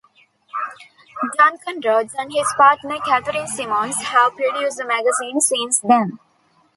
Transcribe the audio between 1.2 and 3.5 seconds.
Duncan Roads and his partner Catherine